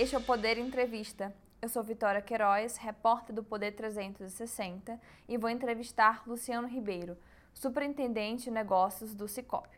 [0.00, 1.30] Este é o Poder Entrevista.
[1.60, 4.98] Eu sou Vitória Queiroz, repórter do Poder 360
[5.28, 7.18] e vou entrevistar Luciano Ribeiro,
[7.52, 9.68] superintendente de negócios do Cicobi.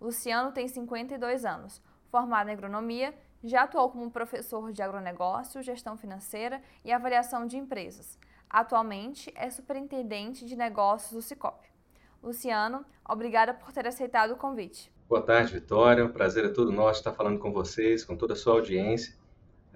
[0.00, 3.12] Luciano tem 52 anos, formado em agronomia,
[3.44, 8.18] já atuou como professor de agronegócio, gestão financeira e avaliação de empresas.
[8.48, 11.68] Atualmente é superintendente de negócios do Cicobi.
[12.22, 14.90] Luciano, obrigada por ter aceitado o convite.
[15.06, 16.02] Boa tarde, Vitória.
[16.02, 19.25] O prazer é todo nosso estar falando com vocês, com toda a sua audiência.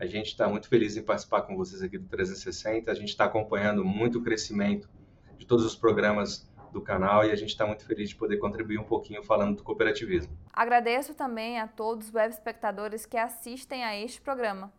[0.01, 2.91] A gente está muito feliz em participar com vocês aqui do 360.
[2.91, 4.89] A gente está acompanhando muito o crescimento
[5.37, 8.79] de todos os programas do canal e a gente está muito feliz de poder contribuir
[8.79, 10.35] um pouquinho falando do cooperativismo.
[10.55, 14.73] Agradeço também a todos os web espectadores que assistem a este programa.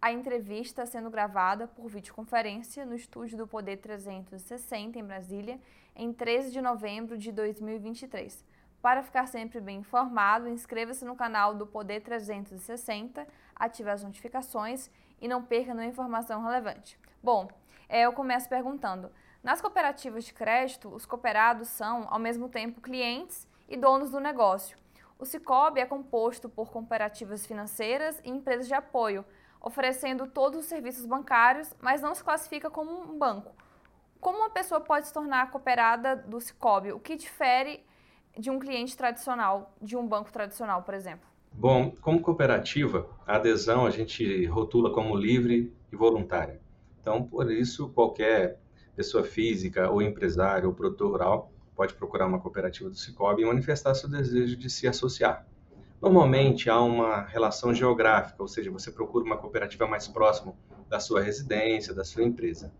[0.00, 5.58] A entrevista sendo gravada por videoconferência no estúdio do Poder 360 em Brasília,
[5.96, 8.44] em 13 de novembro de 2023.
[8.82, 15.28] Para ficar sempre bem informado, inscreva-se no canal do Poder 360, ative as notificações e
[15.28, 16.98] não perca nenhuma informação relevante.
[17.22, 17.48] Bom,
[17.88, 23.46] é, eu começo perguntando: nas cooperativas de crédito, os cooperados são, ao mesmo tempo, clientes
[23.68, 24.76] e donos do negócio.
[25.16, 29.24] O Cicobi é composto por cooperativas financeiras e empresas de apoio,
[29.60, 33.54] oferecendo todos os serviços bancários, mas não se classifica como um banco.
[34.20, 36.92] Como uma pessoa pode se tornar cooperada do Cicobi?
[36.92, 37.86] O que difere
[38.38, 41.26] de um cliente tradicional, de um banco tradicional, por exemplo?
[41.52, 46.60] Bom, como cooperativa, a adesão a gente rotula como livre e voluntária.
[47.00, 48.58] Então, por isso, qualquer
[48.96, 53.94] pessoa física ou empresário ou produtor rural pode procurar uma cooperativa do Cicobi e manifestar
[53.94, 55.46] seu desejo de se associar.
[56.00, 60.54] Normalmente há uma relação geográfica, ou seja, você procura uma cooperativa mais próxima
[60.88, 62.72] da sua residência, da sua empresa.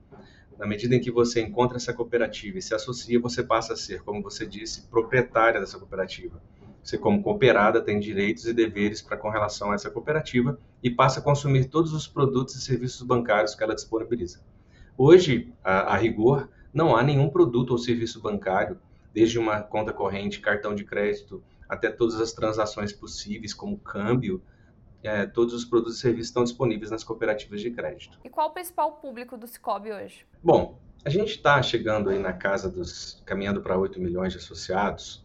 [0.63, 4.03] Na medida em que você encontra essa cooperativa e se associa, você passa a ser,
[4.03, 6.41] como você disse, proprietária dessa cooperativa.
[6.81, 11.19] Você, como cooperada, tem direitos e deveres para com relação a essa cooperativa e passa
[11.19, 14.39] a consumir todos os produtos e serviços bancários que ela disponibiliza.
[14.97, 18.79] Hoje, a, a rigor, não há nenhum produto ou serviço bancário,
[19.13, 24.41] desde uma conta corrente, cartão de crédito, até todas as transações possíveis, como câmbio,
[25.03, 28.19] é, todos os produtos e serviços estão disponíveis nas cooperativas de crédito.
[28.25, 30.25] E qual o principal público do Cicobi hoje?
[30.43, 35.25] Bom, a gente está chegando aí na casa dos, caminhando para 8 milhões de associados,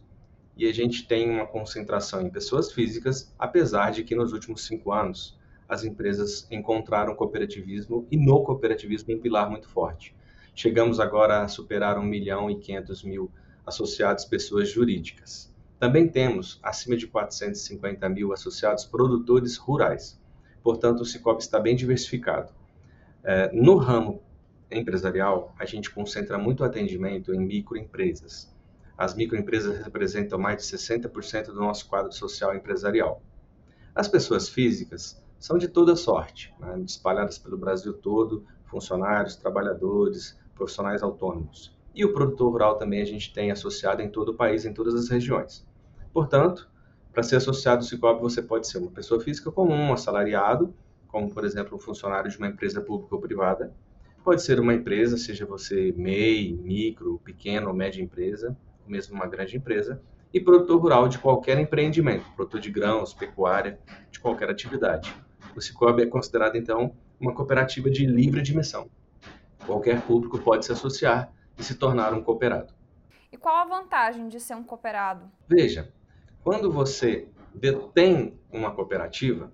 [0.56, 4.92] e a gente tem uma concentração em pessoas físicas, apesar de que nos últimos cinco
[4.92, 5.38] anos
[5.68, 10.16] as empresas encontraram cooperativismo e no cooperativismo um pilar muito forte.
[10.54, 13.30] Chegamos agora a superar 1 milhão e 500 mil
[13.64, 15.54] associados pessoas jurídicas.
[15.78, 20.20] Também temos acima de 450 mil associados produtores rurais.
[20.60, 22.52] Portanto, o Cicobi está bem diversificado.
[23.22, 24.20] É, no ramo
[24.70, 28.52] empresarial, a gente concentra muito atendimento em microempresas.
[28.96, 33.22] As microempresas representam mais de 60% do nosso quadro social empresarial.
[33.94, 41.02] As pessoas físicas são de toda sorte, né, espalhadas pelo Brasil todo, funcionários, trabalhadores, profissionais
[41.04, 41.76] autônomos.
[41.94, 44.94] E o produtor rural também a gente tem associado em todo o país, em todas
[44.94, 45.67] as regiões.
[46.18, 46.68] Portanto,
[47.12, 50.74] para ser associado ao Cicobi, você pode ser uma pessoa física comum, um assalariado,
[51.06, 53.72] como, por exemplo, um funcionário de uma empresa pública ou privada.
[54.24, 59.28] Pode ser uma empresa, seja você MEI, micro, pequena ou média empresa, ou mesmo uma
[59.28, 60.02] grande empresa
[60.34, 63.78] e produtor rural de qualquer empreendimento, produtor de grãos, pecuária,
[64.10, 65.14] de qualquer atividade.
[65.54, 68.90] O Cicobi é considerado, então, uma cooperativa de livre admissão.
[69.64, 72.74] Qualquer público pode se associar e se tornar um cooperado.
[73.30, 75.30] E qual a vantagem de ser um cooperado?
[75.46, 75.92] Veja,
[76.48, 79.52] quando você detém uma cooperativa,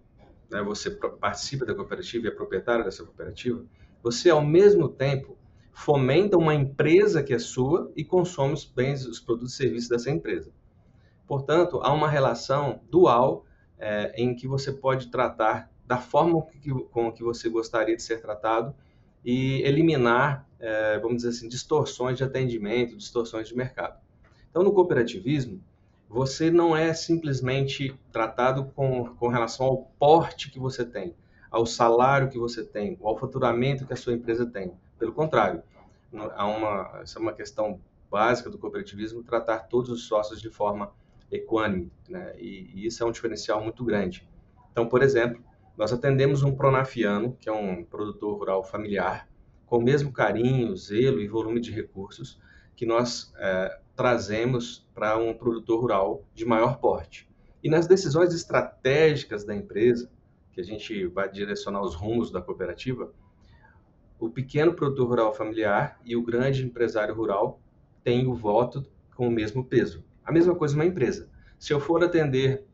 [0.49, 3.65] né, você participa da cooperativa e é proprietário dessa cooperativa,
[4.00, 5.37] você ao mesmo tempo
[5.72, 10.09] fomenta uma empresa que é sua e consome os bens, os produtos e serviços dessa
[10.09, 10.53] empresa.
[11.27, 13.44] Portanto, há uma relação dual
[13.76, 18.22] é, em que você pode tratar da forma que, com que você gostaria de ser
[18.22, 18.72] tratado
[19.25, 24.00] e eliminar, é, vamos dizer assim, distorções de atendimento, distorções de mercado.
[24.49, 25.61] Então, no cooperativismo,
[26.09, 31.14] você não é simplesmente tratado com, com relação ao porte que você tem,
[31.50, 34.73] ao salário que você tem, ao faturamento que a sua empresa tem.
[34.99, 35.62] Pelo contrário,
[36.34, 37.81] há uma, essa é uma questão
[38.11, 40.93] básica do cooperativismo, tratar todos os sócios de forma
[41.31, 42.34] equânime, né?
[42.38, 44.28] e, e isso é um diferencial muito grande.
[44.70, 45.43] Então, por exemplo,
[45.76, 49.28] nós atendemos um pronafiano, que é um produtor rural familiar,
[49.67, 52.38] com o mesmo carinho, zelo e volume de recursos
[52.76, 57.29] que nós é, trazemos para um produtor rural de maior porte.
[57.62, 60.11] E nas decisões estratégicas da empresa,
[60.52, 63.12] que a gente vai direcionar os rumos da cooperativa,
[64.19, 67.61] o pequeno produtor rural familiar e o grande empresário rural
[68.02, 70.05] têm o voto com o mesmo peso.
[70.25, 71.29] A mesma coisa uma empresa.
[71.58, 72.64] Se eu for atender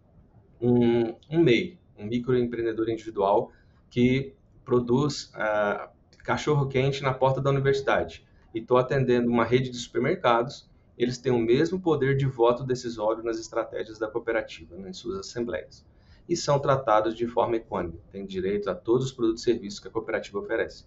[0.61, 3.52] um, um MEI, um microempreendedor individual
[3.88, 4.34] que
[4.64, 5.88] produz uh,
[6.23, 10.69] cachorro quente na porta da universidade e estou atendendo uma rede de supermercados,
[11.02, 15.19] eles têm o mesmo poder de voto decisório nas estratégias da cooperativa, né, em suas
[15.19, 15.85] assembleias.
[16.29, 19.88] E são tratados de forma equânime, têm direito a todos os produtos e serviços que
[19.88, 20.85] a cooperativa oferece.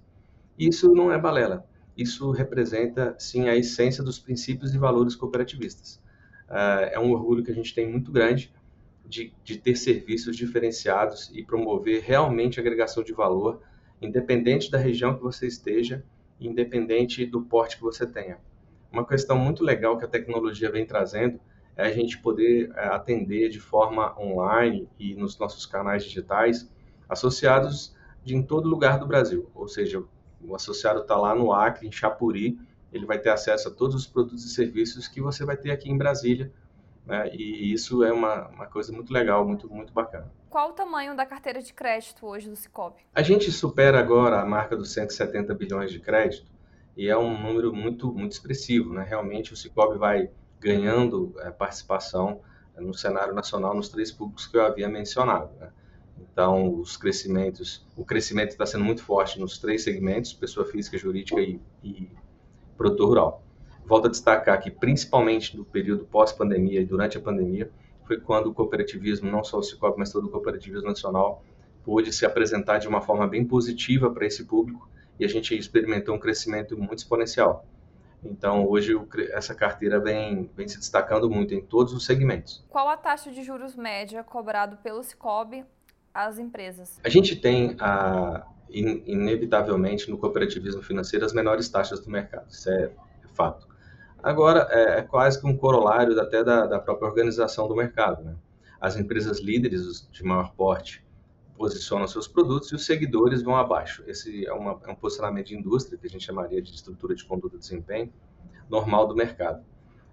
[0.58, 1.68] Isso não é balela,
[1.98, 5.96] isso representa, sim, a essência dos princípios e valores cooperativistas.
[6.48, 8.54] Uh, é um orgulho que a gente tem muito grande
[9.06, 13.62] de, de ter serviços diferenciados e promover realmente agregação de valor,
[14.02, 16.04] independente da região que você esteja,
[16.40, 18.38] independente do porte que você tenha.
[18.94, 21.40] Uma questão muito legal que a tecnologia vem trazendo
[21.76, 26.72] é a gente poder é, atender de forma online e nos nossos canais digitais
[27.10, 29.50] associados de em todo lugar do Brasil.
[29.56, 30.04] Ou seja,
[30.40, 32.60] o associado está lá no Acre, em Chapuri,
[32.92, 35.90] ele vai ter acesso a todos os produtos e serviços que você vai ter aqui
[35.90, 36.54] em Brasília.
[37.04, 37.32] Né?
[37.34, 40.32] E isso é uma, uma coisa muito legal, muito, muito bacana.
[40.52, 43.02] Qual o tamanho da carteira de crédito hoje do Cicobi?
[43.16, 46.53] A gente supera agora a marca dos 170 bilhões de crédito
[46.96, 48.94] e é um número muito, muito expressivo.
[48.94, 49.04] Né?
[49.08, 50.30] Realmente o Cicobi vai
[50.60, 52.42] ganhando é, participação
[52.78, 55.52] no cenário nacional nos três públicos que eu havia mencionado.
[55.60, 55.70] Né?
[56.20, 61.40] Então, os crescimentos, o crescimento está sendo muito forte nos três segmentos, pessoa física, jurídica
[61.40, 62.10] e, e
[62.78, 63.44] produtor rural.
[63.86, 67.70] Volto a destacar que, principalmente no período pós-pandemia e durante a pandemia,
[68.06, 71.44] foi quando o cooperativismo, não só o Cicobi, mas todo o cooperativismo nacional,
[71.84, 74.90] pôde se apresentar de uma forma bem positiva para esse público
[75.20, 77.66] e a gente experimentou um crescimento muito exponencial.
[78.26, 78.94] Então, hoje,
[79.32, 82.64] essa carteira vem, vem se destacando muito em todos os segmentos.
[82.70, 85.66] Qual a taxa de juros média cobrado pelo Cicobi
[86.14, 87.00] às empresas?
[87.04, 92.50] A gente tem, a, in, inevitavelmente, no cooperativismo financeiro, as menores taxas do mercado.
[92.50, 93.68] Isso é, é fato.
[94.22, 98.24] Agora, é, é, quase que um corolário até da, da própria organização do mercado.
[98.24, 98.36] Né?
[98.80, 101.04] As empresas líderes de maior porte
[101.58, 104.04] posicionam seus produtos e os seguidores vão abaixo.
[104.08, 107.24] Esse é, uma, é, um posicionamento de indústria, que a gente chamaria de estrutura de
[107.24, 108.12] conduta de desempenho,
[108.70, 109.64] normal do mercado.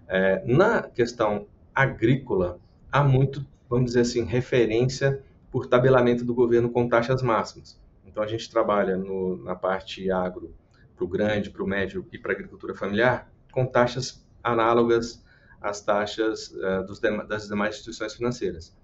[0.07, 2.59] É, na questão agrícola,
[2.91, 7.79] há muito, vamos dizer assim, referência por tabelamento do governo com taxas máximas.
[8.05, 10.53] Então, a gente trabalha no, na parte agro,
[10.95, 15.23] para o grande, para o médio e para a agricultura familiar, com taxas análogas
[15.61, 18.75] às taxas uh, dos, das demais instituições financeiras.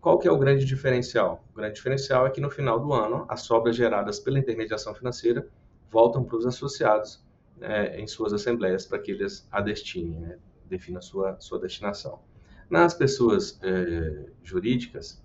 [0.00, 1.44] Qual que é o grande diferencial?
[1.52, 5.46] O grande diferencial é que no final do ano, as sobras geradas pela intermediação financeira
[5.90, 7.22] voltam para os associados
[7.56, 12.20] né, em suas assembleias para que eles a destinem, né, definam sua, sua destinação.
[12.70, 15.22] Nas pessoas eh, jurídicas,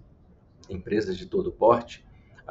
[0.69, 2.03] empresas de todo porte,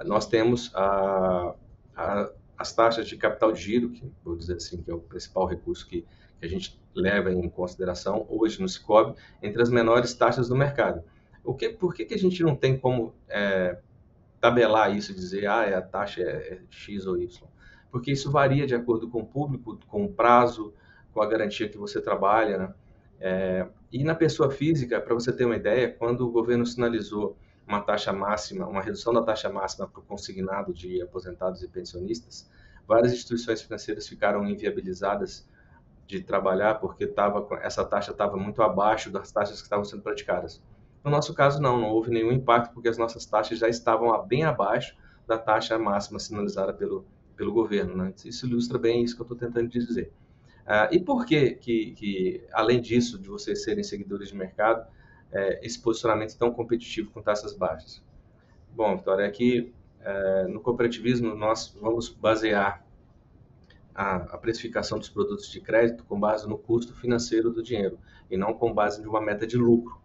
[0.05, 1.55] nós temos a,
[1.97, 5.47] a, as taxas de capital de giro, que vou dizer assim, que é o principal
[5.47, 6.06] recurso que,
[6.38, 11.03] que a gente leva em consideração hoje no Cicobi, entre as menores taxas do mercado.
[11.44, 13.79] O que, por que, que a gente não tem como é,
[14.41, 17.49] tabelar isso e dizer, ah, é, a taxa é, é X ou Y?
[17.91, 20.75] Porque isso varia de acordo com o público, com o prazo,
[21.12, 22.58] com a garantia que você trabalha.
[22.58, 22.75] Né?
[23.20, 27.37] É, e na pessoa física, para você ter uma ideia, quando o governo sinalizou
[27.67, 32.50] uma taxa máxima, uma redução da taxa máxima para o consignado de aposentados e pensionistas,
[32.87, 35.49] várias instituições financeiras ficaram inviabilizadas
[36.06, 40.62] de trabalhar porque tava, essa taxa estava muito abaixo das taxas que estavam sendo praticadas.
[41.04, 44.44] No nosso caso, não, não houve nenhum impacto, porque as nossas taxas já estavam bem
[44.44, 44.96] abaixo
[45.26, 47.06] da taxa máxima sinalizada pelo,
[47.37, 47.94] pelo governo.
[47.94, 48.14] Né?
[48.25, 50.11] Isso ilustra bem isso que eu estou tentando dizer.
[50.64, 54.87] Uh, e por que, que, que, além disso, de vocês serem seguidores de mercado,
[55.30, 58.02] é, esse posicionamento tão competitivo com taxas baixas?
[58.75, 62.84] Bom, Vitória, aqui é, no cooperativismo nós vamos basear
[63.94, 67.99] a, a, precificação dos produtos de crédito com base no custo financeiro do dinheiro
[68.30, 70.00] e não com base de uma meta de lucro.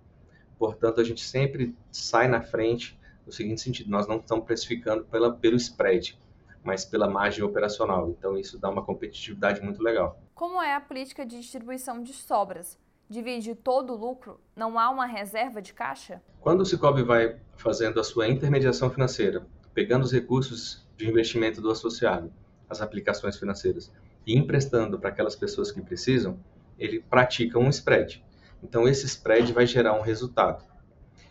[0.59, 5.31] Portanto, a gente sempre sai na frente no seguinte sentido: nós não estamos precificando pela,
[5.31, 6.19] pelo spread,
[6.63, 8.09] mas pela margem operacional.
[8.09, 10.21] Então, isso dá uma competitividade muito legal.
[10.35, 12.77] Como é a política de distribuição de sobras?
[13.09, 14.39] Divide todo o lucro?
[14.55, 16.21] Não há uma reserva de caixa?
[16.41, 21.71] Quando o Cicobi vai fazendo a sua intermediação financeira, pegando os recursos de investimento do
[21.71, 22.31] associado,
[22.69, 23.91] as aplicações financeiras,
[24.27, 26.37] e emprestando para aquelas pessoas que precisam,
[26.77, 28.23] ele pratica um spread.
[28.63, 30.63] Então, esse spread vai gerar um resultado.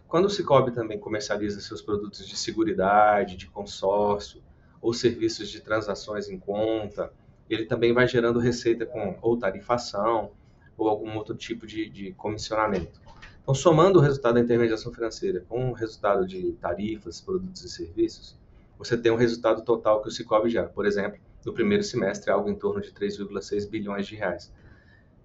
[0.06, 4.42] Quando o Cicobi também comercializa seus produtos de seguridade, de consórcio,
[4.80, 7.12] ou serviços de transações em conta,
[7.50, 10.32] ele também vai gerando receita com ou tarifação
[10.76, 13.00] ou algum outro tipo de, de comissionamento.
[13.42, 18.38] Então, somando o resultado da intermediação financeira com o resultado de tarifas, produtos e serviços,
[18.78, 20.68] você tem um resultado total que o Cicobi gera.
[20.68, 24.52] Por exemplo, no primeiro semestre, algo em torno de 3,6 bilhões de reais.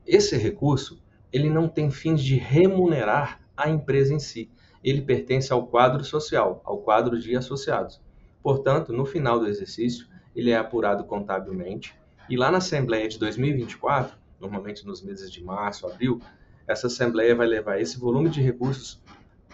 [0.08, 1.03] Esse recurso
[1.34, 4.50] ele não tem fins de remunerar a empresa em si.
[4.84, 8.00] Ele pertence ao quadro social, ao quadro de associados.
[8.42, 11.96] Portanto, no final do exercício, ele é apurado contabilmente
[12.30, 16.22] e lá na Assembleia de 2024, normalmente nos meses de março, abril,
[16.66, 19.02] essa Assembleia vai levar esse volume de recursos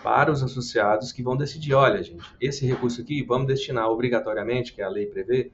[0.03, 4.81] para os associados que vão decidir, olha, gente, esse recurso aqui vamos destinar obrigatoriamente, que
[4.81, 5.51] a lei prevê,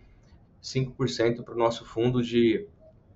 [0.62, 2.68] 5% para o nosso fundo de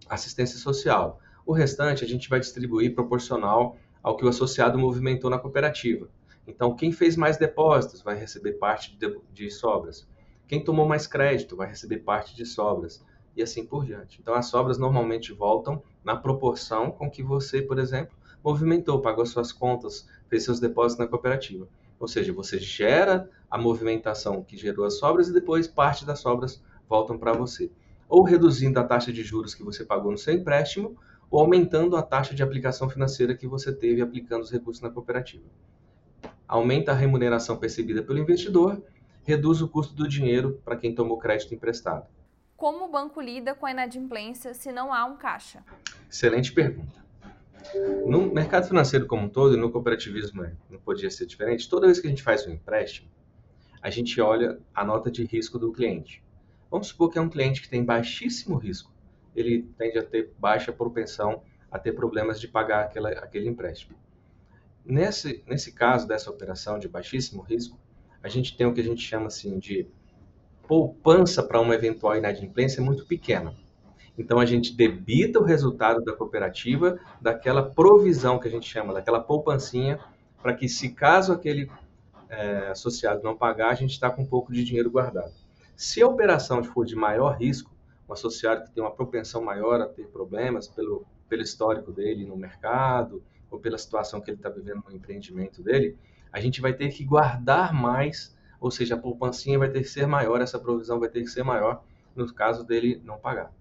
[0.08, 1.20] assistência social.
[1.50, 6.08] O restante a gente vai distribuir proporcional ao que o associado movimentou na cooperativa.
[6.46, 8.96] Então, quem fez mais depósitos vai receber parte
[9.34, 10.08] de, sobras.
[10.48, 13.04] Quem tomou mais crédito vai receber parte de sobras.
[13.36, 14.20] E assim por diante.
[14.22, 19.52] Então, as sobras normalmente voltam na proporção com que você, por exemplo, movimentou, pagou suas
[19.52, 21.68] contas, fez seus depósitos na cooperativa.
[22.00, 26.62] Ou seja, você gera a movimentação que gerou as sobras e depois parte das sobras
[26.88, 27.72] voltam para você.
[28.08, 30.96] Ou reduzindo a taxa de juros que você pagou no seu empréstimo,
[31.30, 35.46] ou aumentando a taxa de aplicação financeira que você teve aplicando os recursos na cooperativa.
[36.48, 38.82] Aumenta a remuneração percebida pelo investidor,
[39.24, 42.08] reduz o custo do dinheiro para quem tomou crédito emprestado.
[42.58, 45.64] Como o banco lida com a inadimplência se não há um caixa?
[46.10, 47.00] Excelente pergunta.
[48.06, 51.86] No mercado financeiro como um todo, e no cooperativismo né, não podia ser diferente, toda
[51.86, 53.08] vez que a gente faz um empréstimo,
[53.82, 56.24] a gente olha a nota de risco do cliente.
[56.72, 58.92] Vamos supor que é um cliente que tem baixíssimo risco.
[59.42, 61.42] Ele tende a ter baixa propensão
[61.72, 63.98] a ter problemas de pagar aquela, aquele empréstimo.
[64.86, 67.78] Nesse, nesse caso dessa operação de baixíssimo risco,
[68.24, 69.88] a gente tem o que a gente chama assim de
[70.68, 73.56] poupança para uma eventual inadimplência muito pequena.
[74.18, 79.22] Então a gente debita o resultado da cooperativa daquela provisão que a gente chama, daquela
[79.22, 80.00] poupancinha,
[80.42, 81.72] para que se caso aquele
[82.30, 85.34] é, associado não pagar, a gente está com um pouco de dinheiro guardado.
[85.76, 87.72] Se a operação for de maior risco,
[88.10, 92.36] um associado que tem uma propensão maior a ter problemas pelo, pelo histórico dele no
[92.36, 95.96] mercado ou pela situação que ele está vivendo no empreendimento dele,
[96.32, 100.08] a gente vai ter que guardar mais, ou seja, a poupancinha vai ter que ser
[100.08, 101.84] maior, essa provisão vai ter que ser maior
[102.16, 103.52] no caso dele não pagar.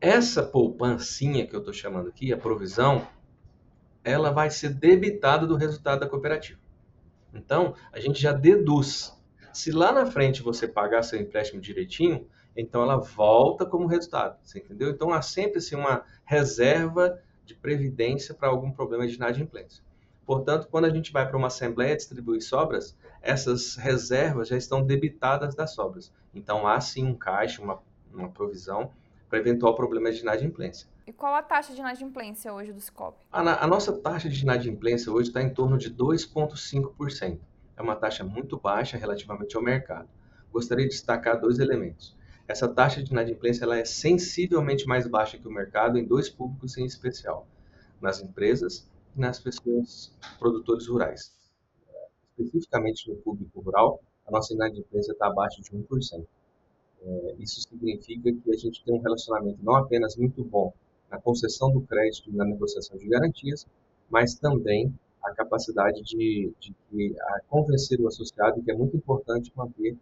[0.00, 3.06] Essa poupancinha que eu estou chamando aqui, a provisão,
[4.02, 6.60] ela vai ser debitada do resultado da cooperativa.
[7.32, 9.16] Então, a gente já deduz.
[9.52, 12.26] Se lá na frente você pagar seu empréstimo direitinho,
[12.56, 14.90] então ela volta como resultado, você entendeu?
[14.90, 19.82] Então há sempre assim, uma reserva de previdência para algum problema de inadimplência.
[20.24, 25.54] Portanto, quando a gente vai para uma assembleia distribuir sobras, essas reservas já estão debitadas
[25.54, 26.12] das sobras.
[26.34, 27.82] Então há sim um caixa, uma,
[28.12, 28.90] uma provisão
[29.28, 30.88] para eventual problema de inadimplência.
[31.06, 33.18] E qual a taxa de inadimplência hoje do Cicobi?
[33.30, 37.38] A, a nossa taxa de inadimplência hoje está em torno de 2,5%.
[37.76, 40.08] É uma taxa muito baixa relativamente ao mercado.
[40.50, 42.16] Gostaria de destacar dois elementos.
[42.46, 46.76] Essa taxa de inadimplência ela é sensivelmente mais baixa que o mercado em dois públicos
[46.76, 47.46] em especial,
[48.02, 48.86] nas empresas
[49.16, 51.34] e nas pessoas produtores rurais.
[52.36, 56.26] Especificamente no público rural, a nossa inadimplência está abaixo de 1%.
[57.02, 60.72] É, isso significa que a gente tem um relacionamento não apenas muito bom
[61.10, 63.66] na concessão do crédito e na negociação de garantias,
[64.10, 69.50] mas também a capacidade de, de, de a convencer o associado que é muito importante
[69.56, 69.96] manter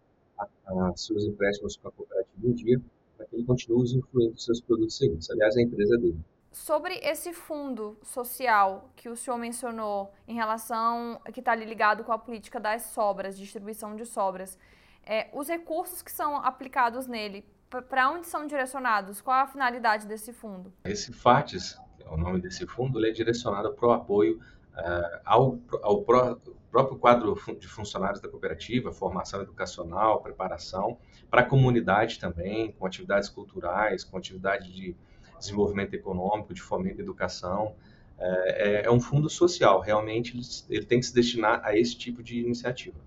[0.65, 2.81] a, a seus empréstimos com a cooperativa em dia,
[3.17, 5.31] para que ele continue usufruindo dos seus produtos e serviços.
[5.31, 6.17] Aliás, a empresa dele.
[6.51, 12.17] Sobre esse fundo social que o senhor mencionou em relação que está ligado com a
[12.17, 14.57] política das sobras, distribuição de sobras,
[15.05, 17.43] é, os recursos que são aplicados nele,
[17.89, 19.19] para onde são direcionados?
[19.19, 20.71] Qual a finalidade desse fundo?
[20.85, 25.19] Esse FATES, que é o nome desse fundo, ele é direcionado para o apoio uh,
[25.25, 26.39] ao, ao pro,
[26.73, 30.97] próprio quadro de funcionários da cooperativa, formação educacional, preparação,
[31.29, 34.95] para a comunidade também, com atividades culturais, com atividade de
[35.37, 37.75] desenvolvimento econômico, de fomento à educação.
[38.17, 40.35] É, é, é um fundo social, realmente
[40.67, 42.97] ele, tem que se destinar a esse tipo de iniciativa.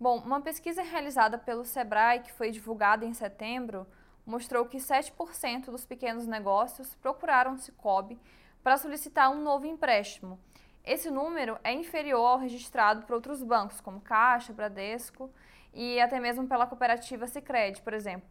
[0.00, 3.86] Bom, uma pesquisa realizada pelo Sebrae, que foi divulgada em setembro,
[4.26, 8.18] mostrou que 7% dos pequenos negócios procuraram o Cicobi
[8.64, 10.40] para solicitar um novo empréstimo.
[10.84, 15.30] Esse número é inferior ao registrado por outros bancos, como Caixa, Bradesco
[15.72, 18.28] e até mesmo pela cooperativa Sicredi, por exemplo.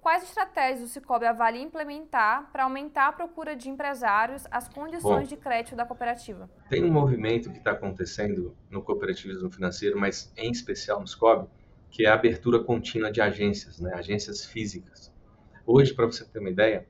[0.00, 5.36] Quais estratégias o Cicobi avalia implementar para aumentar a procura de empresários às condições Bom,
[5.36, 6.50] de crédito da cooperativa?
[6.68, 11.46] Tem um movimento que está acontecendo no cooperativismo financeiro, mas em especial no Cicobi,
[11.88, 15.14] que é a abertura contínua de agências, né, agências físicas.
[15.64, 16.84] Hoje, para você ter uma ideia,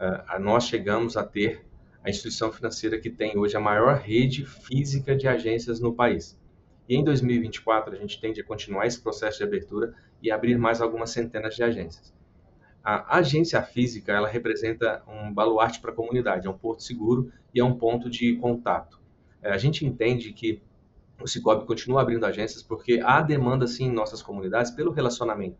[0.00, 1.66] uh, nós chegamos a ter
[2.04, 6.38] a instituição financeira que tem hoje a maior rede física de agências no país.
[6.86, 10.82] E em 2024 a gente tende a continuar esse processo de abertura e abrir mais
[10.82, 12.12] algumas centenas de agências.
[12.82, 17.60] A agência física, ela representa um baluarte para a comunidade, é um porto seguro e
[17.60, 19.00] é um ponto de contato.
[19.40, 20.60] É, a gente entende que
[21.22, 25.56] o Cicobi continua abrindo agências porque há demanda, sim, em nossas comunidades pelo relacionamento.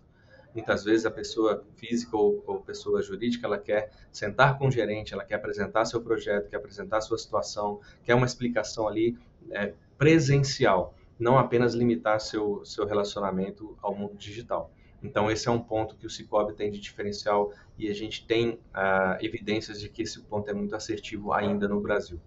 [0.55, 5.13] Muitas vezes a pessoa física ou, ou, pessoa jurídica, ela quer sentar com o gerente,
[5.13, 9.19] ela quer apresentar seu projeto, quer apresentar sua situação, quer uma explicação ali
[9.51, 14.71] é, presencial, não apenas limitar seu, seu relacionamento ao mundo digital.
[15.03, 18.59] Então, esse é um ponto que o Cicobi tem de diferencial e a gente tem
[18.73, 22.19] ah, evidências de que esse ponto é muito assertivo ainda no Brasil.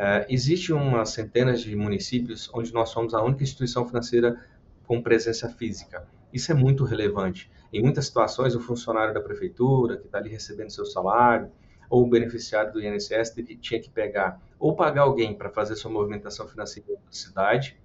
[0.00, 4.40] Uh, existe umas centenas de municípios onde nós somos a única instituição financeira
[4.86, 6.08] com presença física.
[6.32, 7.50] Isso é muito relevante.
[7.72, 11.50] Em muitas situações, o funcionário da prefeitura, que está ali recebendo seu salário,
[11.88, 16.46] ou o beneficiário do INSS tinha que pegar ou pagar alguém para fazer sua movimentação
[16.46, 17.80] financeira na cidade,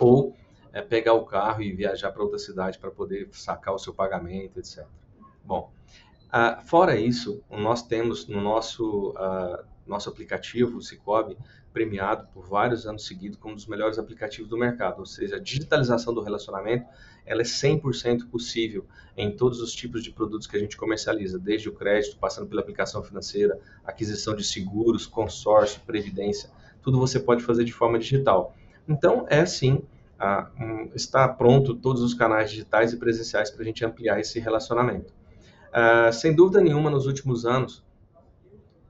[0.00, 0.34] ou
[0.72, 4.58] é, pegar o carro e viajar para outra cidade para poder sacar o seu pagamento,
[4.58, 4.86] etc.
[5.44, 5.70] Bom,
[6.28, 11.36] uh, fora isso, nós temos no nosso, uh, nosso aplicativo, o Cicobi,
[11.72, 15.38] premiado por vários anos seguidos como um dos melhores aplicativos do mercado, ou seja, a
[15.38, 16.86] digitalização do relacionamento
[17.28, 21.68] ela é 100% possível em todos os tipos de produtos que a gente comercializa, desde
[21.68, 26.50] o crédito, passando pela aplicação financeira, aquisição de seguros, consórcio, previdência,
[26.82, 28.56] tudo você pode fazer de forma digital.
[28.88, 29.82] Então, é sim,
[30.94, 35.12] está pronto todos os canais digitais e presenciais para a gente ampliar esse relacionamento.
[35.72, 37.84] Ah, sem dúvida nenhuma, nos últimos anos,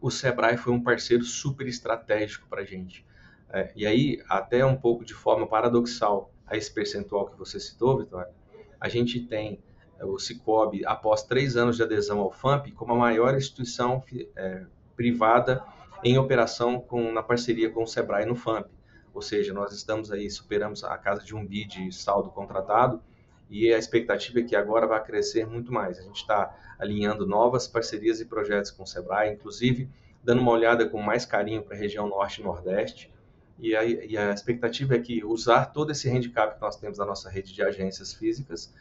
[0.01, 3.05] o Sebrae foi um parceiro super estratégico para a gente.
[3.51, 7.99] É, e aí, até um pouco de forma paradoxal, a esse percentual que você citou,
[7.99, 8.33] Vitória,
[8.81, 9.61] a gente tem
[9.99, 14.03] é, o Cicobi, após três anos de adesão ao FAMP, como a maior instituição
[14.37, 14.65] é,
[14.97, 15.63] privada
[16.03, 18.69] em operação com, na parceria com o Sebrae no FAMP.
[19.13, 23.03] Ou seja, nós estamos aí, superamos a casa de um bi de saldo contratado
[23.51, 25.99] e a expectativa é que agora vai crescer muito mais.
[25.99, 29.89] A gente está alinhando novas parcerias e projetos com o Sebrae, inclusive
[30.23, 33.11] dando uma olhada com mais carinho para a região Norte e Nordeste,
[33.59, 37.05] e a, e a expectativa é que usar todo esse handicap que nós temos na
[37.05, 38.73] nossa rede de agências físicas,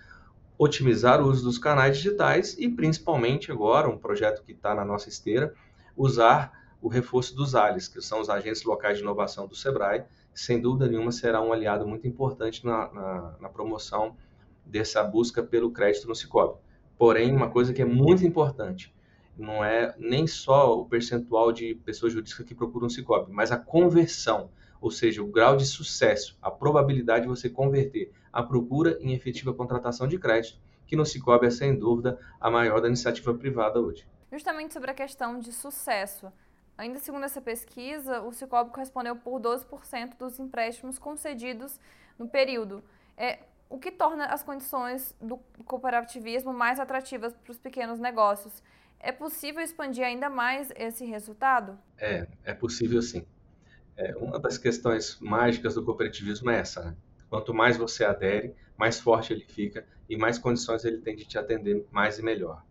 [0.57, 5.09] otimizar o uso dos canais digitais e, principalmente agora, um projeto que está na nossa
[5.09, 5.53] esteira,
[5.95, 10.61] usar o reforço dos ALIs, que são os agentes locais de inovação do SEBRAE, sem
[10.61, 14.15] dúvida nenhuma será um aliado muito importante na, na, na promoção
[14.63, 16.59] dessa busca pelo crédito no Cicobi.
[16.97, 18.93] Porém, uma coisa que é muito importante,
[19.35, 23.57] não é nem só o percentual de pessoas jurídicas que procuram o Cicobi, mas a
[23.57, 29.13] conversão ou seja, o grau de sucesso, a probabilidade de você converter a procura em
[29.13, 33.79] efetiva contratação de crédito, que no Cicobi é sem dúvida a maior da iniciativa privada
[33.79, 34.07] hoje.
[34.31, 36.31] Justamente sobre a questão de sucesso.
[36.77, 41.79] Ainda segundo essa pesquisa, o Cicobi correspondeu por 12% dos empréstimos concedidos
[42.17, 42.83] no período.
[43.17, 48.63] É, o que torna as condições do cooperativismo mais atrativas para os pequenos negócios.
[48.99, 51.77] É possível expandir ainda mais esse resultado?
[51.97, 53.25] É, é possível sim.
[53.97, 56.95] É, uma das questões mágicas do cooperativismo é essa, né?
[57.29, 61.37] Quanto mais você adere, mais forte ele fica e mais condições ele tem de te
[61.37, 62.63] atender mais e melhor.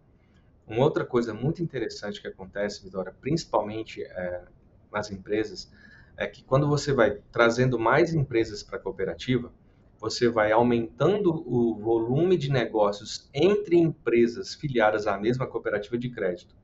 [0.67, 4.45] Uma outra coisa muito interessante que acontece, Vitória, principalmente é,
[4.93, 5.71] nas empresas,
[6.17, 9.53] é que quando você vai trazendo mais empresas para a cooperativa,
[9.99, 16.55] você vai aumentando o volume de negócios entre empresas filiadas à mesma cooperativa de crédito.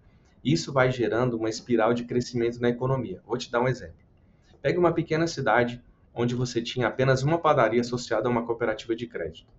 [0.44, 3.20] Isso vai gerando uma espiral de crescimento na economia.
[3.24, 4.01] Vou te dar um exemplo.
[4.62, 5.82] Pegue uma pequena cidade
[6.14, 9.52] onde você tinha apenas uma padaria associada a uma cooperativa de crédito.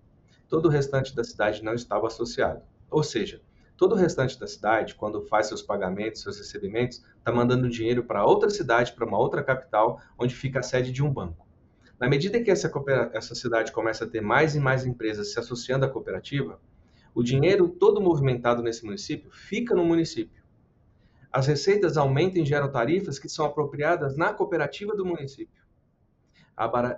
[0.48, 2.62] Todo o restante da cidade não estava associado.
[2.90, 3.42] Ou seja,
[3.76, 8.24] todo o restante da cidade, quando faz seus pagamentos, seus recebimentos, está mandando dinheiro para
[8.24, 11.46] outra cidade, para uma outra capital, onde fica a sede de um banco.
[12.00, 12.72] Na medida que essa,
[13.12, 16.58] essa cidade começa a ter mais e mais empresas se associando à cooperativa,
[17.14, 20.43] o dinheiro todo movimentado nesse município fica no município
[21.34, 25.64] as receitas aumentam e geram tarifas que são apropriadas na cooperativa do município,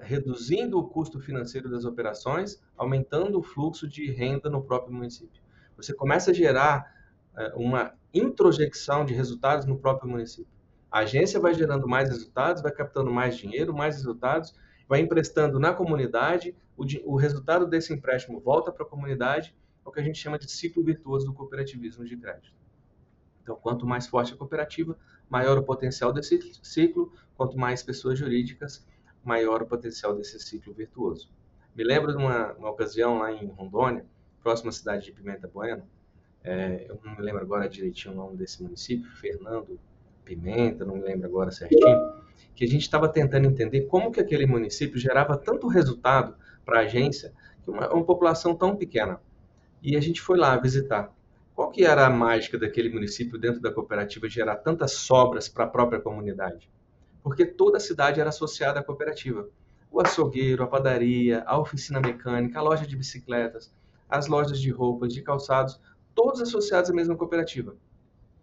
[0.03, 5.43] reduzindo o custo financeiro das operações, aumentando o fluxo de renda no próprio município.
[5.75, 6.95] Você começa a gerar
[7.35, 10.53] é, uma introjecção de resultados no próprio município.
[10.91, 14.55] A agência vai gerando mais resultados, vai captando mais dinheiro, mais resultados,
[14.87, 19.91] vai emprestando na comunidade, o, o resultado desse empréstimo volta para a comunidade, é o
[19.91, 22.66] que a gente chama de ciclo virtuoso do cooperativismo de crédito.
[23.47, 24.99] Então, quanto mais forte a cooperativa,
[25.31, 28.85] maior o potencial desse ciclo, quanto mais pessoas jurídicas,
[29.23, 31.31] maior o potencial desse ciclo virtuoso.
[31.73, 34.05] Me lembro de uma, uma ocasião lá em Rondônia,
[34.43, 35.85] próxima cidade de Pimenta Bueno,
[36.43, 39.79] é, eu não me lembro agora direitinho o nome desse município, Fernando
[40.25, 42.01] Pimenta, não me lembro agora certinho,
[42.53, 46.83] que a gente estava tentando entender como que aquele município gerava tanto resultado para a
[46.83, 47.33] agência,
[47.65, 49.21] uma, uma população tão pequena.
[49.81, 51.15] E a gente foi lá visitar.
[51.57, 55.67] Qual que era a mágica daquele município dentro da cooperativa gerar tantas sobras para a
[55.67, 56.69] própria comunidade?
[57.23, 59.49] Porque toda a cidade era associada à cooperativa.
[59.91, 63.73] O açougueiro, a padaria, a oficina mecânica, a loja de bicicletas,
[64.07, 65.81] as lojas de roupas, de calçados,
[66.15, 67.75] todos associados à mesma cooperativa.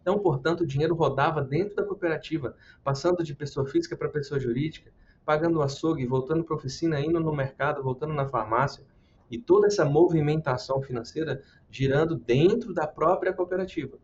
[0.02, 4.92] Então, portanto, o dinheiro rodava dentro da cooperativa, passando de pessoa física para pessoa jurídica,
[5.24, 8.84] pagando o açougue, voltando para a oficina, indo no mercado, voltando na farmácia,
[9.30, 13.98] e toda essa movimentação financeira girando dentro da própria cooperativa.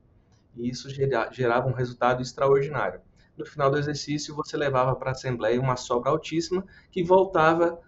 [0.56, 3.00] E isso gerava um resultado extraordinário.
[3.38, 7.80] No final do exercício, você levava para a Assembleia uma sobra altíssima que voltava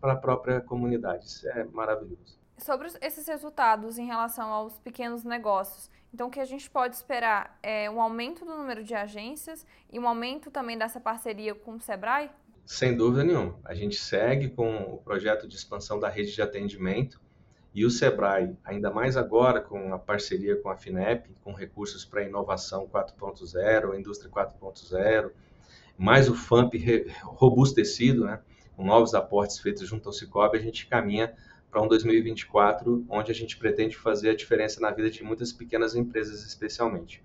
[0.00, 1.26] para a própria comunidade.
[1.26, 2.38] Isso é maravilhoso.
[2.58, 7.56] Sobre esses resultados em relação aos pequenos negócios, então o que a gente pode esperar
[7.62, 11.80] é um aumento do número de agências e um aumento também dessa parceria com o
[11.80, 12.30] Sebrae?
[12.66, 13.58] Sem dúvida nenhuma.
[13.64, 17.20] A gente segue com o projeto de expansão da rede de atendimento
[17.72, 22.24] e o Sebrae, ainda mais agora com a parceria com a FINEP, com recursos para
[22.24, 25.30] inovação 4.0, indústria 4.0,
[25.96, 26.74] mais o FAMP
[27.22, 28.40] robustecido, né,
[28.76, 31.32] com novos aportes feitos junto ao Cicobi, a gente caminha
[31.70, 35.94] para um 2024 onde a gente pretende fazer a diferença na vida de muitas pequenas
[35.94, 37.22] empresas, especialmente.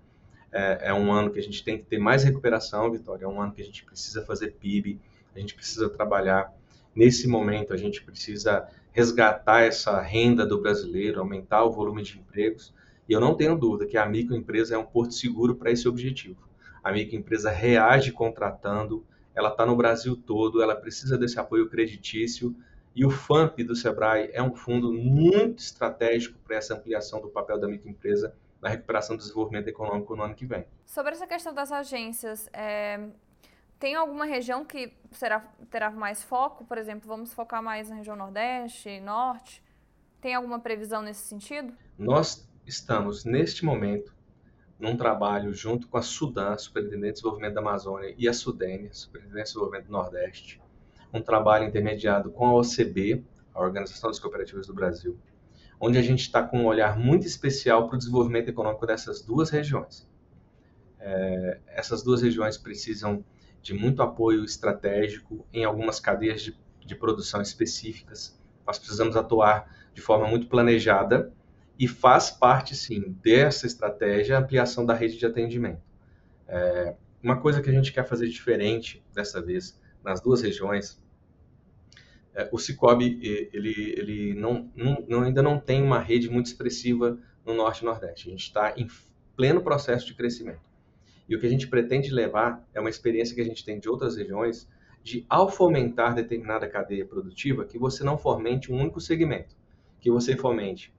[0.52, 3.40] É, é um ano que a gente tem que ter mais recuperação, Vitória, é um
[3.40, 5.00] ano que a gente precisa fazer PIB,
[5.34, 6.54] a gente precisa trabalhar.
[6.94, 12.72] Nesse momento, a gente precisa resgatar essa renda do brasileiro, aumentar o volume de empregos.
[13.06, 16.48] E eu não tenho dúvida que a microempresa é um porto seguro para esse objetivo.
[16.82, 19.04] A microempresa reage contratando,
[19.34, 22.56] ela está no Brasil todo, ela precisa desse apoio creditício.
[22.94, 27.60] E o FAMP do Sebrae é um fundo muito estratégico para essa ampliação do papel
[27.60, 30.64] da microempresa na recuperação do desenvolvimento econômico no ano que vem.
[30.86, 32.98] Sobre essa questão das agências, é,
[33.78, 36.64] tem alguma região que será, terá mais foco?
[36.64, 39.62] Por exemplo, vamos focar mais na região Nordeste, Norte?
[40.20, 41.74] Tem alguma previsão nesse sentido?
[41.98, 44.14] Nós estamos, neste momento,
[44.78, 49.44] num trabalho junto com a Sudan, Superintendente de Desenvolvimento da Amazônia, e a Sudene, Superintendente
[49.44, 50.60] de Desenvolvimento do Nordeste,
[51.12, 55.18] um trabalho intermediado com a OCB, a Organização das Cooperativas do Brasil,
[55.78, 59.50] onde a gente está com um olhar muito especial para o desenvolvimento econômico dessas duas
[59.50, 60.08] regiões.
[60.98, 63.24] É, essas duas regiões precisam
[63.66, 68.40] de muito apoio estratégico em algumas cadeias de, de produção específicas.
[68.64, 71.32] Nós precisamos atuar de forma muito planejada
[71.76, 75.82] e faz parte, sim, dessa estratégia a ampliação da rede de atendimento.
[76.46, 81.02] É, uma coisa que a gente quer fazer diferente dessa vez nas duas regiões,
[82.34, 83.18] é, o Cicobi
[83.52, 84.70] ele, ele não,
[85.08, 88.28] não, ainda não tem uma rede muito expressiva no Norte e Nordeste.
[88.28, 88.86] A gente está em
[89.34, 90.65] pleno processo de crescimento.
[91.28, 93.88] E o que a gente pretende levar é uma experiência que a gente tem de
[93.88, 94.68] outras regiões,
[95.02, 99.56] de ao fomentar determinada cadeia produtiva, que você não fomente um único segmento,
[100.00, 100.94] que você fomente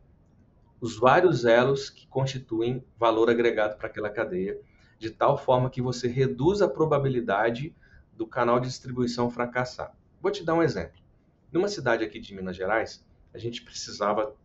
[0.80, 4.60] os vários elos que constituem valor agregado para aquela cadeia,
[5.00, 7.76] de tal forma que você reduz a probabilidade
[8.16, 9.96] do canal de distribuição fracassar.
[10.22, 11.00] Vou te dar um exemplo.
[11.52, 14.36] Numa cidade aqui de Minas Gerais, a gente precisava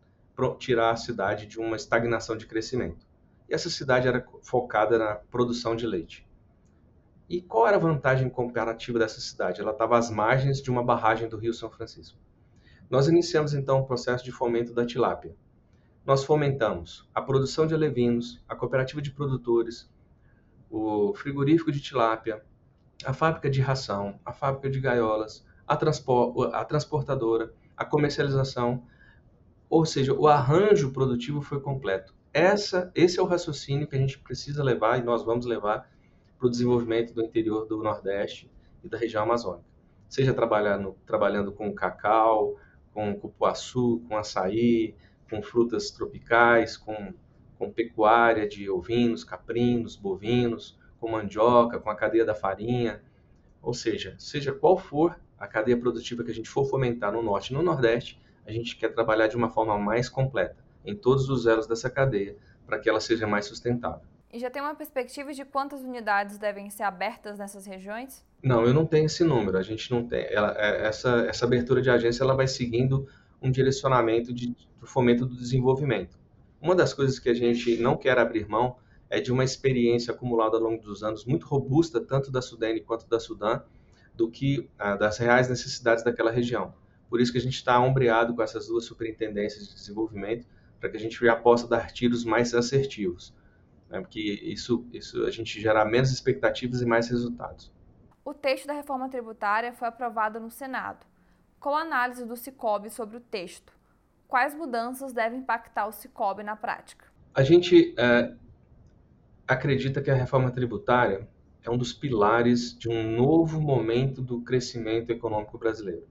[0.57, 3.05] tirar a cidade de uma estagnação de crescimento
[3.49, 6.27] e essa cidade era focada na produção de leite.
[7.29, 9.61] E qual era a vantagem comparativa dessa cidade?
[9.61, 12.17] Ela estava às margens de uma barragem do Rio São Francisco.
[12.89, 15.35] Nós iniciamos então o processo de fomento da tilápia.
[16.05, 19.89] Nós fomentamos a produção de alevinos, a cooperativa de produtores,
[20.69, 22.43] o frigorífico de tilápia,
[23.05, 28.83] a fábrica de ração, a fábrica de gaiolas, a, transpor a transportadora, a comercialização,
[29.69, 32.13] ou seja, o arranjo produtivo foi completo.
[32.33, 35.87] Essa, esse é o raciocínio que a gente precisa levar e nós vamos levar
[36.39, 38.49] para o desenvolvimento do interior do Nordeste
[38.83, 39.67] e da região amazônica.
[40.09, 42.57] Seja trabalhando, trabalhando com cacau,
[42.91, 44.95] com cupuaçu, com açaí,
[45.29, 47.13] com frutas tropicais, com,
[47.55, 52.99] com pecuária de ovinos, caprinos, bovinos, com mandioca, com a cadeia da farinha.
[53.61, 57.51] Ou seja, seja qual for a cadeia produtiva que a gente for fomentar no Norte
[57.51, 61.45] e no Nordeste, a gente quer trabalhar de uma forma mais completa em todos os
[61.45, 64.05] elos dessa cadeia, para que ela seja mais sustentável.
[64.31, 68.25] E já tem uma perspectiva de quantas unidades devem ser abertas nessas regiões?
[68.41, 69.57] Não, eu não tenho esse número.
[69.57, 70.25] A gente não tem.
[70.27, 73.07] Ela, é, essa, essa abertura de agência ela vai seguindo
[73.39, 76.17] um direcionamento de, de fomento do desenvolvimento.
[76.59, 80.57] Uma das coisas que a gente não quer abrir mão é de uma experiência acumulada
[80.57, 83.61] ao longo dos anos muito robusta, tanto da Sudene quanto da Sudã,
[84.15, 86.73] do que ah, das reais necessidades daquela região.
[87.07, 90.47] Por isso que a gente está ombreado com essas duas superintendências de desenvolvimento,
[90.83, 93.33] para que a gente já possa dar tiros mais assertivos,
[93.89, 94.01] né?
[94.01, 97.71] porque isso, isso a gente gerar menos expectativas e mais resultados.
[98.25, 101.05] O texto da reforma tributária foi aprovado no Senado.
[101.57, 103.71] Qual a análise do Cicobi sobre o texto?
[104.27, 107.05] Quais mudanças devem impactar o Cicobi na prática?
[107.33, 108.33] A gente é,
[109.47, 111.29] acredita que a reforma tributária
[111.63, 116.05] é um dos pilares de um novo momento do crescimento econômico brasileiro.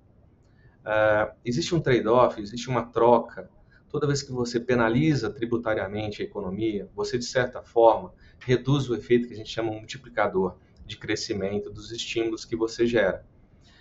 [0.80, 3.50] Uh, existe um trade-off, existe uma troca
[3.92, 9.28] toda vez que você penaliza tributariamente a economia, você, de certa forma, reduz o efeito
[9.28, 13.24] que a gente chama multiplicador de crescimento dos estímulos que você gera.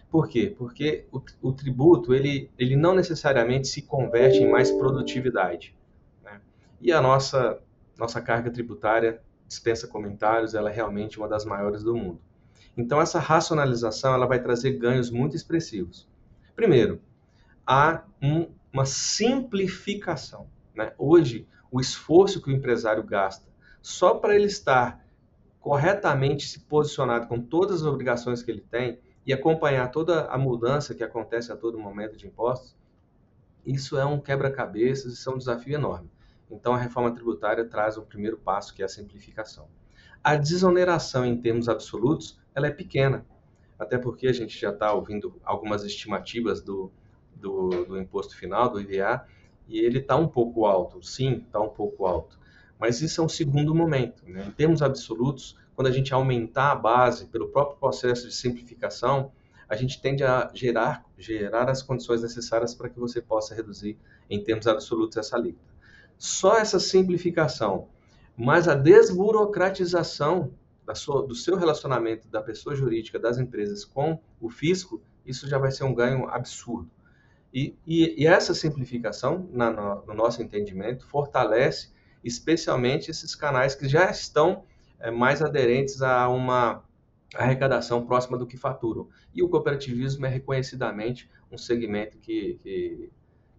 [0.10, 0.54] Por quê?
[0.56, 5.74] Porque o, o tributo ele, ele não necessariamente se converte em mais produtividade.
[6.22, 6.42] Né?
[6.82, 7.60] E a nossa,
[7.98, 12.20] nossa carga tributária, dispensa comentários, ela é realmente uma das maiores do mundo.
[12.76, 16.10] Então, essa racionalização ela vai trazer ganhos muito expressivos.
[16.54, 17.02] Primeiro,
[17.66, 20.48] há um, uma simplificação.
[20.76, 20.94] Né?
[20.98, 25.04] Hoje, o esforço que o empresário gasta só para ele estar
[25.60, 30.96] corretamente se posicionado com todas as obrigações que ele tem e acompanhar toda a mudança
[30.96, 32.76] que acontece a todo momento de impostos,
[33.66, 36.10] isso é um quebra-cabeças, isso é um desafio enorme.
[36.50, 39.68] Então, a reforma tributária traz o primeiro passo, que é a simplificação.
[40.24, 43.26] A desoneração em termos absolutos, ela é pequena,
[43.78, 46.92] até porque a gente já está ouvindo algumas estimativas do,
[47.36, 49.26] do, do, imposto final, do IVA,
[49.68, 52.40] e ele está um pouco alto, sim, está um pouco alto.
[52.80, 54.24] Mas isso é um segundo momento.
[54.28, 54.46] Né?
[54.48, 59.32] Em termos absolutos, quando a gente aumentar a base pelo próprio processo de simplificação,
[59.70, 63.98] a gente tende a gerar, gerar as condições necessárias para que você possa reduzir,
[64.30, 65.72] em termos absolutos, essa alíquota.
[66.18, 67.88] Só essa simplificação,
[68.36, 70.54] mas a desburocratização
[70.96, 75.72] sua, do seu relacionamento da pessoa jurídica, das empresas com o fisco, isso já vai
[75.72, 76.90] ser um ganho absurdo.
[77.54, 81.92] E, e, e essa simplificação, na, no, no nosso entendimento, fortalece
[82.24, 84.64] especialmente esses canais que já estão
[85.00, 86.84] é, mais aderentes a uma
[87.36, 89.08] arrecadação próxima do que faturam.
[89.34, 93.10] E o cooperativismo é reconhecidamente um segmento que, que,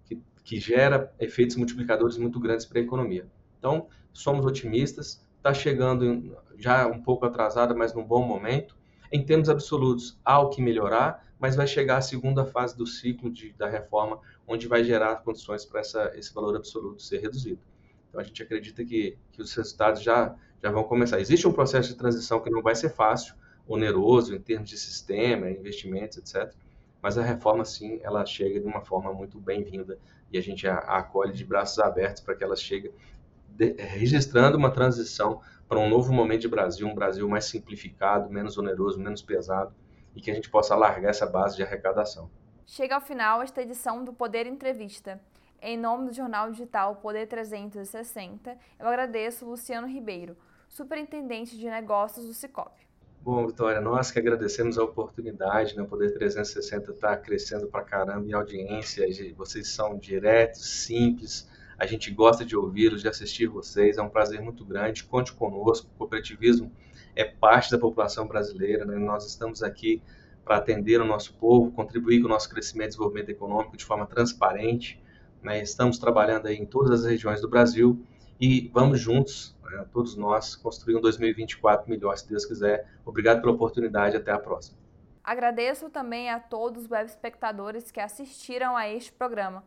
[0.05, 3.27] que, que gera efeitos multiplicadores muito grandes para a economia.
[3.59, 8.77] Então, somos otimistas, está chegando já um pouco atrasada, mas num bom momento.
[9.13, 13.31] Em termos absolutos, há o que melhorar, mas vai chegar a segunda fase do ciclo
[13.31, 15.83] de, da reforma, onde vai gerar condições para
[16.15, 17.61] esse valor absoluto ser reduzido.
[18.09, 21.21] Então, a gente acredita que, que os resultados já, já vão começar.
[21.21, 23.35] Existe um processo de transição que não vai ser fácil,
[23.67, 26.55] oneroso em termos de sistema, investimentos, etc.
[27.03, 29.99] Mas a reforma, sim, ela chega de uma forma muito bem-vinda
[30.33, 32.91] e a gente a, a acolhe de braços abertos para que ela chegue
[33.49, 35.41] de, registrando uma transição
[35.73, 39.75] para um novo momento de Brasil, um Brasil mais simplificado, menos oneroso, menos pesado
[40.15, 42.31] e que a gente possa alargar essa base de arrecadação.
[42.67, 45.19] Chega ao final esta edição do Poder Entrevista.
[45.63, 50.37] Em nome do jornal digital Poder 360, eu agradeço Luciano Ribeiro,
[50.69, 52.87] superintendente de negócios do Cicobi.
[53.23, 55.85] Bom, Vitória, nós que agradecemos a oportunidade, né?
[55.85, 61.49] O Poder 360 está crescendo para caramba em audiência, vocês são diretos, simples,
[61.83, 65.91] a gente gosta de ouvi-los, de assistir vocês, é um prazer muito grande, conte conosco,
[65.93, 66.71] o cooperativismo
[67.17, 68.97] é parte da população brasileira, né?
[68.97, 70.01] nós estamos aqui
[70.45, 74.07] para atender o nosso povo, contribuir com o nosso crescimento e desenvolvimento econômico de forma
[74.07, 75.03] transparente,
[75.43, 75.61] né?
[75.61, 78.01] estamos trabalhando aí em todas as regiões do Brasil
[78.41, 79.85] e vamos juntos, né?
[79.93, 82.89] todos nós, construir um 2024 melhor, se Deus quiser.
[83.05, 84.79] Obrigado pela oportunidade, até a próxima.
[85.25, 89.65] Agradeço também a todos os web espectadores que assistiram a este programa.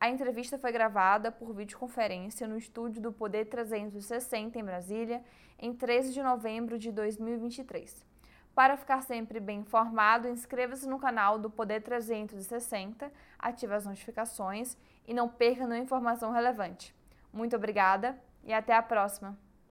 [0.00, 5.24] A entrevista foi gravada por videoconferência no estúdio do Poder 360 em Brasília,
[5.58, 8.06] em 13 de novembro de 2023.
[8.54, 15.12] Para ficar sempre bem informado, inscreva-se no canal do Poder 360, ative as notificações e
[15.12, 16.94] não perca nenhuma informação relevante.
[17.32, 19.47] Muito obrigada e até a próxima!